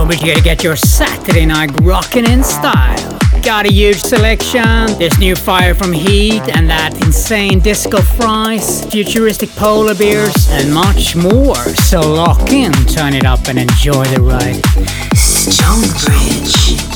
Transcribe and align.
So 0.00 0.06
be 0.06 0.16
sure 0.16 0.34
to 0.34 0.40
get 0.40 0.64
your 0.64 0.76
Saturday 0.76 1.44
night 1.44 1.70
rocking 1.82 2.24
in 2.24 2.42
style. 2.42 3.18
Got 3.42 3.66
a 3.66 3.70
huge 3.70 4.00
selection. 4.00 4.64
There's 4.98 5.18
new 5.18 5.36
fire 5.36 5.74
from 5.74 5.92
Heat 5.92 6.40
and 6.56 6.70
that 6.70 6.94
insane 7.04 7.60
disco 7.60 8.00
fries, 8.00 8.86
futuristic 8.86 9.50
polar 9.50 9.94
bears, 9.94 10.48
and 10.52 10.72
much 10.72 11.16
more. 11.16 11.54
So 11.54 12.00
lock 12.00 12.50
in, 12.50 12.72
turn 12.86 13.12
it 13.12 13.26
up, 13.26 13.46
and 13.48 13.58
enjoy 13.58 14.04
the 14.04 14.22
ride. 14.22 14.64
Stonebridge. 15.14 16.89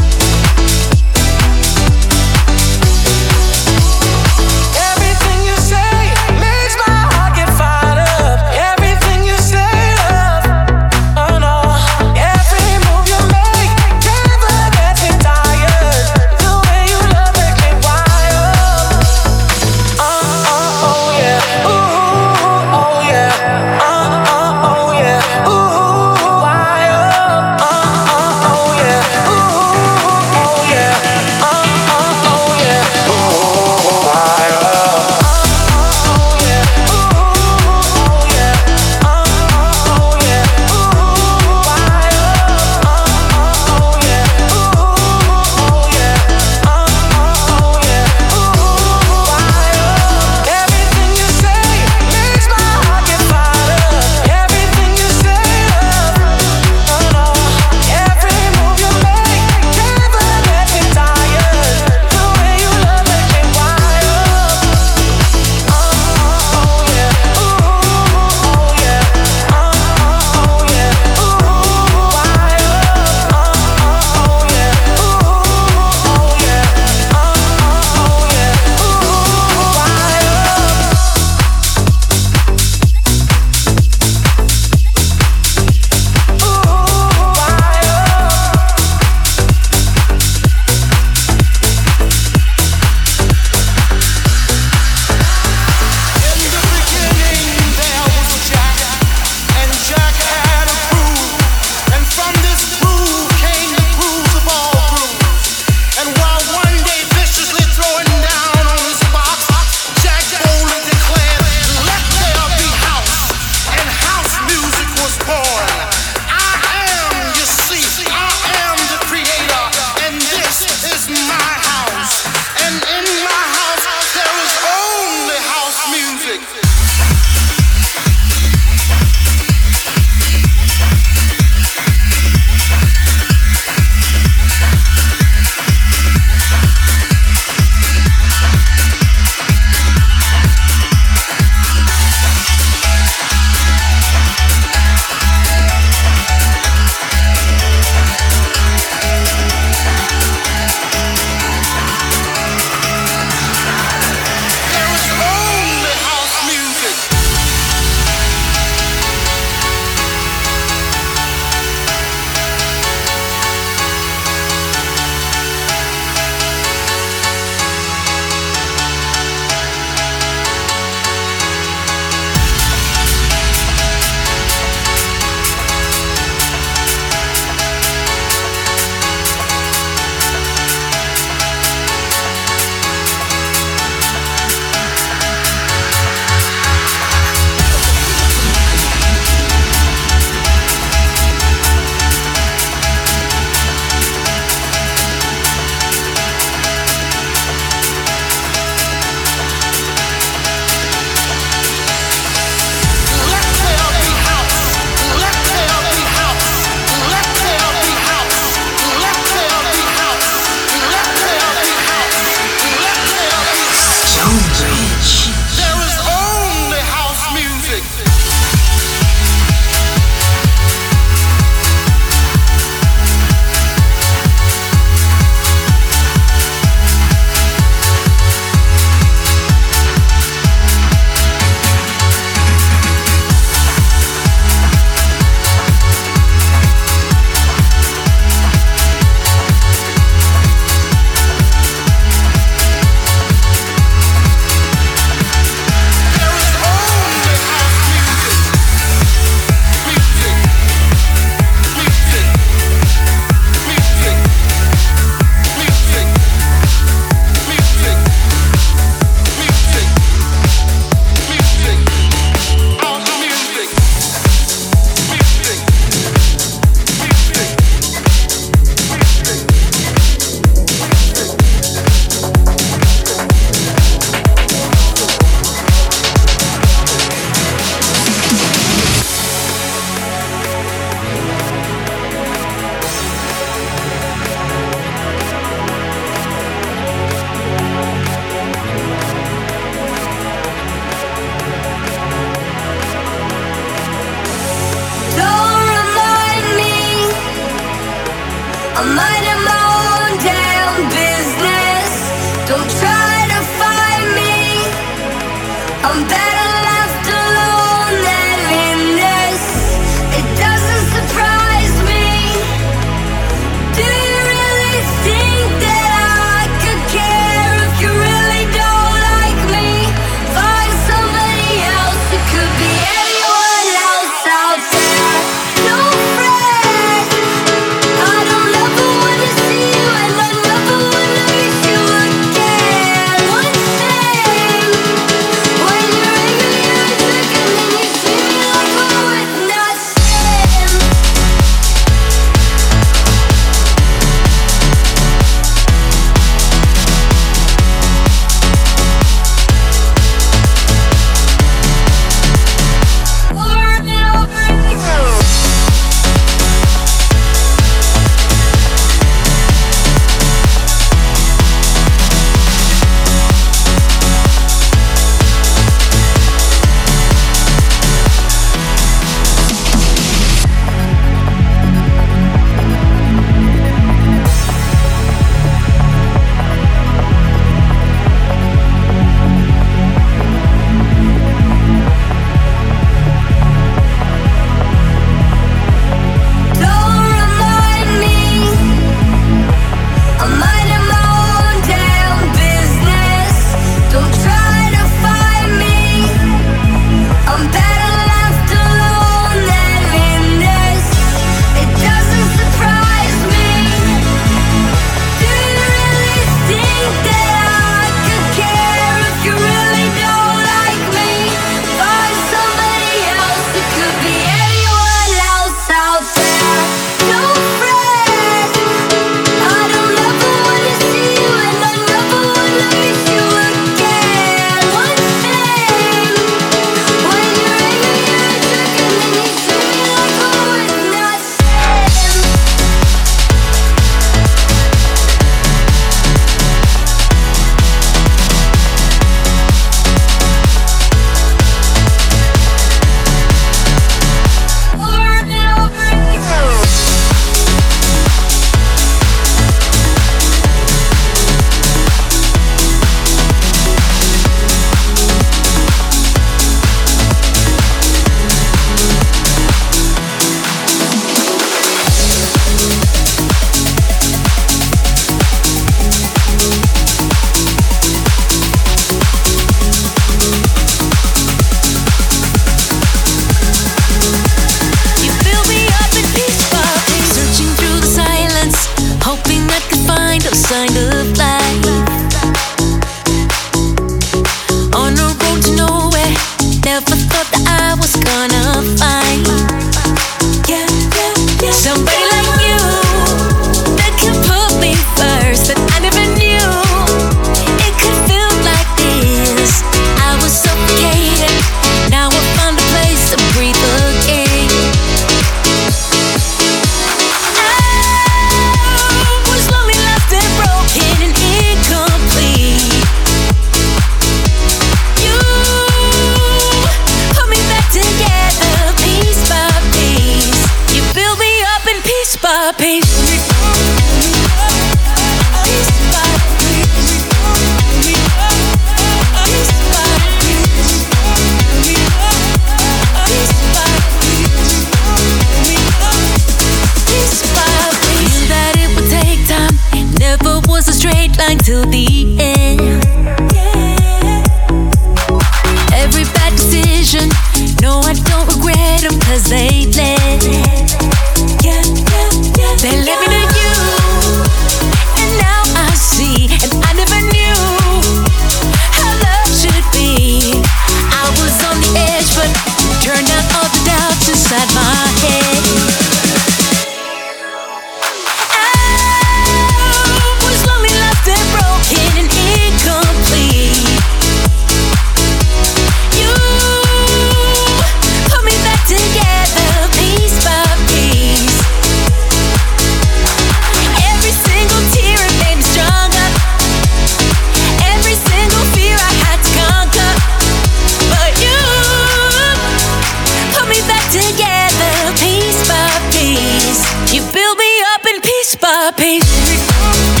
together 593.91 594.93
piece 594.95 595.47
by 595.49 595.67
piece. 595.91 596.63
You 596.93 597.01
build 597.11 597.37
me 597.37 597.51
up 597.75 597.85
in 597.85 597.99
piece 597.99 598.35
by 598.37 598.71
piece. 598.77 600.00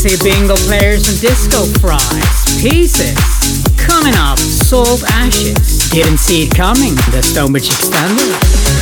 Classy 0.00 0.24
bingo 0.24 0.56
players 0.56 1.06
and 1.10 1.20
disco 1.20 1.62
fries. 1.78 2.62
Pieces. 2.62 3.14
Coming 3.76 4.14
up, 4.16 4.38
Salt 4.38 5.04
Ashes. 5.12 5.90
Didn't 5.90 6.16
see 6.16 6.44
it 6.44 6.54
coming. 6.54 6.94
The 7.12 7.20
Stonebridge 7.20 7.68
Extended. 7.68 8.79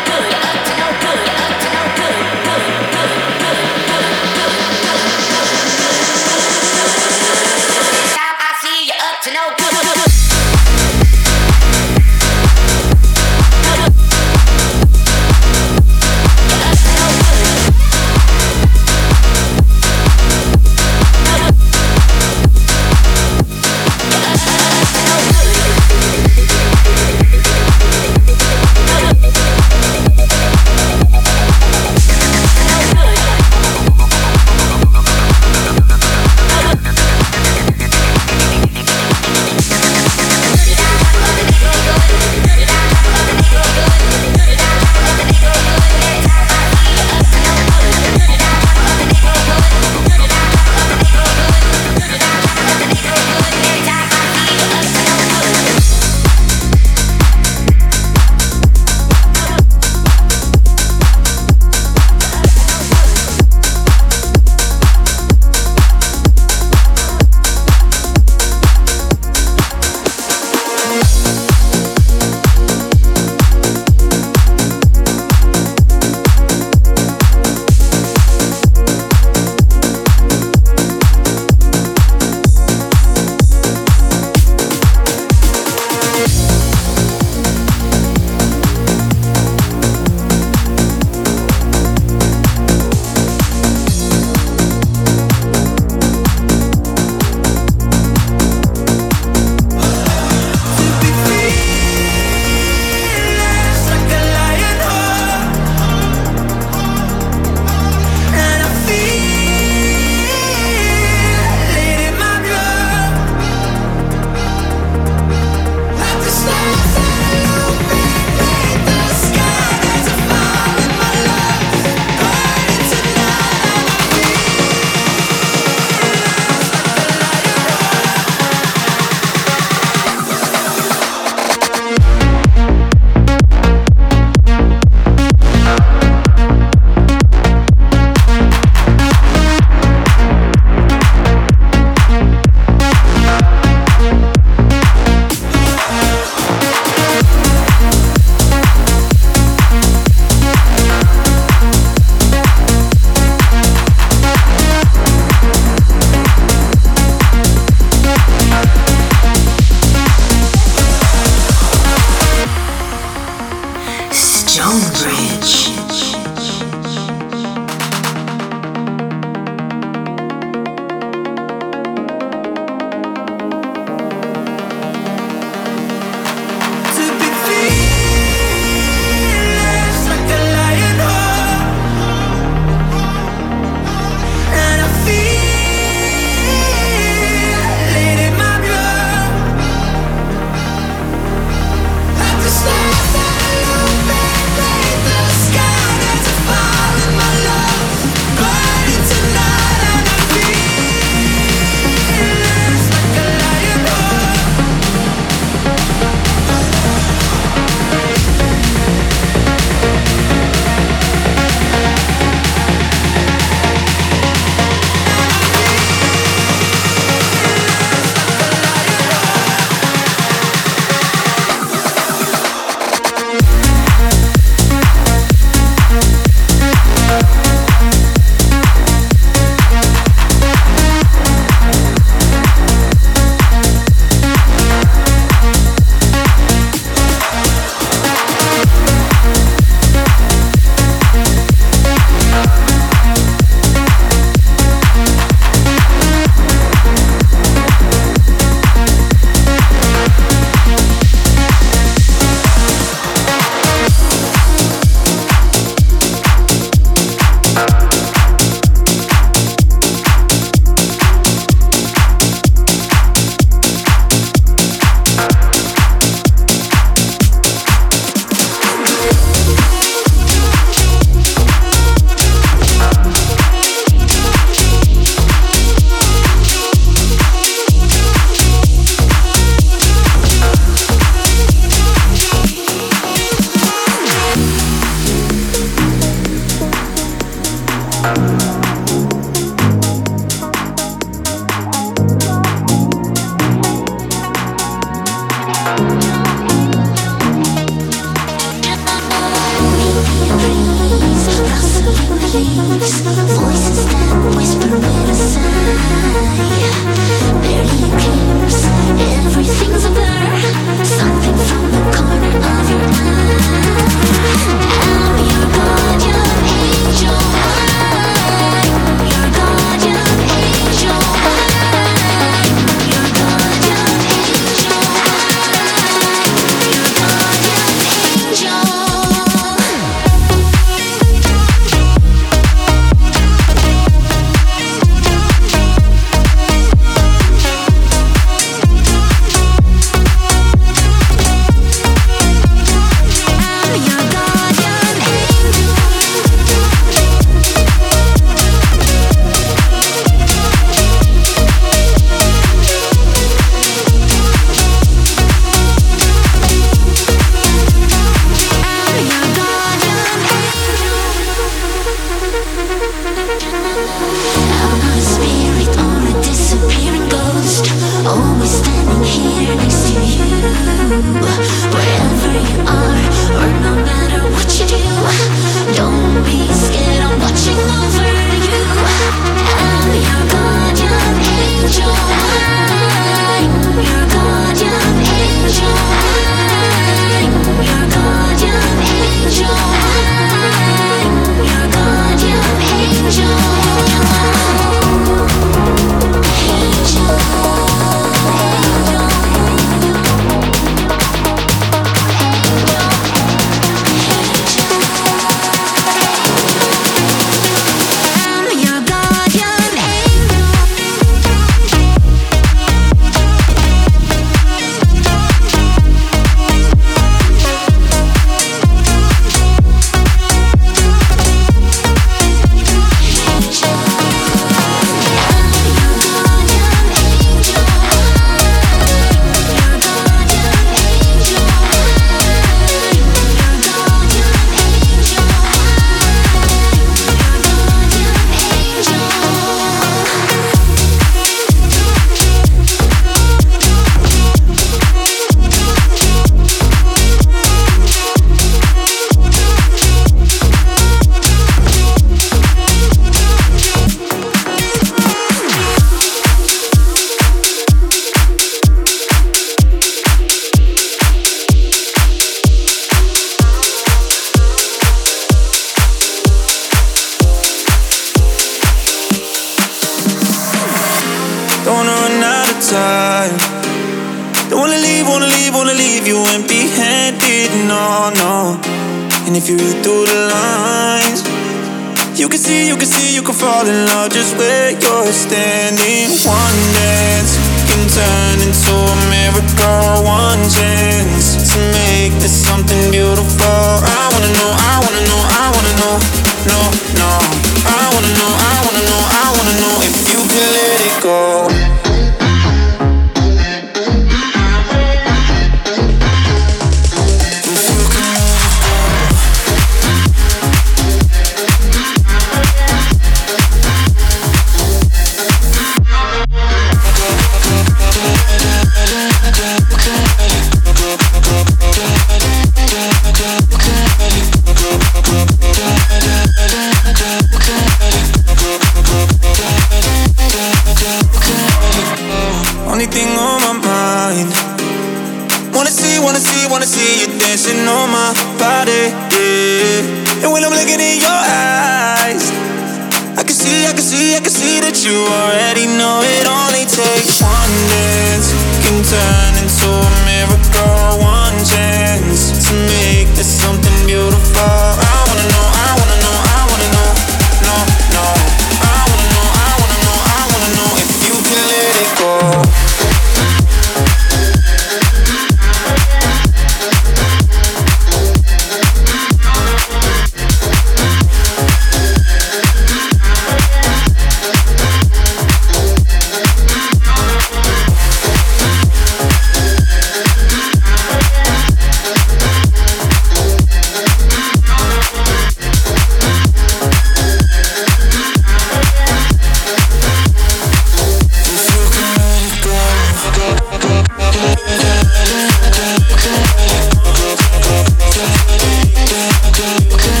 go, 598.91 599.09
go, 599.31 599.77
go. 599.77 600.00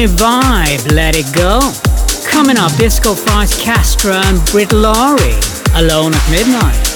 new 0.00 0.08
vibe, 0.08 0.92
let 0.92 1.14
it 1.14 1.26
go. 1.34 1.60
Coming 2.30 2.56
up, 2.56 2.74
Disco 2.78 3.14
Fries 3.14 3.54
Castro 3.60 4.12
and 4.12 4.42
Brit 4.50 4.72
Laurie, 4.72 5.38
Alone 5.74 6.14
at 6.14 6.30
Midnight. 6.30 6.89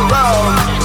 It's 0.00 0.77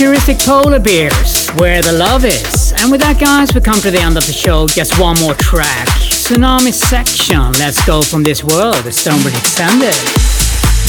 Futuristic 0.00 0.38
Polar 0.38 0.80
Bears, 0.80 1.50
Where 1.56 1.82
the 1.82 1.92
Love 1.92 2.24
Is. 2.24 2.72
And 2.78 2.90
with 2.90 3.02
that, 3.02 3.20
guys, 3.20 3.52
we 3.54 3.60
come 3.60 3.78
to 3.80 3.90
the 3.90 4.00
end 4.00 4.16
of 4.16 4.24
the 4.24 4.32
show. 4.32 4.66
Just 4.66 4.98
one 4.98 5.14
more 5.20 5.34
track. 5.34 5.86
Tsunami 6.08 6.72
Section, 6.72 7.52
Let's 7.60 7.84
Go 7.84 8.00
From 8.00 8.22
This 8.22 8.42
World, 8.42 8.76
the 8.76 8.92
Stonebridge 8.92 9.36
Extended. 9.36 9.92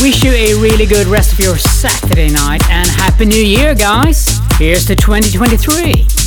Wish 0.02 0.24
you 0.24 0.32
a 0.32 0.54
really 0.62 0.86
good 0.86 1.08
rest 1.08 1.34
of 1.34 1.40
your 1.40 1.58
Saturday 1.58 2.30
night 2.30 2.64
and 2.70 2.88
Happy 2.88 3.26
New 3.26 3.44
Year, 3.44 3.76
guys. 3.76 4.40
Here's 4.58 4.86
to 4.86 4.96
2023. 4.96 6.21